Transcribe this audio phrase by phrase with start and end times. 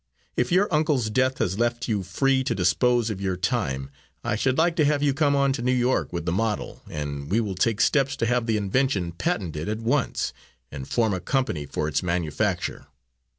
[0.35, 3.91] If your uncle's death has left you free to dispose of your time,
[4.23, 7.29] I should like to have you come on to New York with the model, and
[7.29, 10.33] we will take steps to have the invention patented at once,
[10.71, 12.87] and form a company for its manufacture.